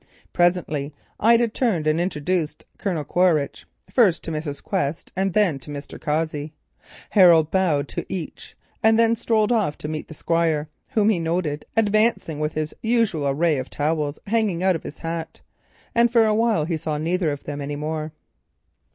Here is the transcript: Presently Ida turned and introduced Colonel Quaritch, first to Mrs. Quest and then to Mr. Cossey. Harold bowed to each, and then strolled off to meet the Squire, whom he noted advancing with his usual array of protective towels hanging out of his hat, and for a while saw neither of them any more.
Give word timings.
Presently 0.33 0.95
Ida 1.19 1.47
turned 1.47 1.85
and 1.85 2.01
introduced 2.01 2.65
Colonel 2.79 3.03
Quaritch, 3.03 3.67
first 3.87 4.23
to 4.23 4.31
Mrs. 4.31 4.63
Quest 4.63 5.11
and 5.15 5.33
then 5.33 5.59
to 5.59 5.69
Mr. 5.69 6.01
Cossey. 6.01 6.53
Harold 7.11 7.51
bowed 7.51 7.87
to 7.89 8.11
each, 8.11 8.57
and 8.81 8.97
then 8.97 9.15
strolled 9.15 9.51
off 9.51 9.77
to 9.77 9.87
meet 9.87 10.07
the 10.07 10.15
Squire, 10.15 10.67
whom 10.89 11.09
he 11.09 11.19
noted 11.19 11.65
advancing 11.77 12.39
with 12.39 12.53
his 12.53 12.73
usual 12.81 13.27
array 13.27 13.59
of 13.59 13.67
protective 13.67 13.77
towels 13.97 14.19
hanging 14.25 14.63
out 14.63 14.75
of 14.75 14.81
his 14.81 14.97
hat, 14.97 15.41
and 15.93 16.11
for 16.11 16.25
a 16.25 16.33
while 16.33 16.65
saw 16.79 16.97
neither 16.97 17.29
of 17.31 17.43
them 17.43 17.61
any 17.61 17.75
more. 17.75 18.11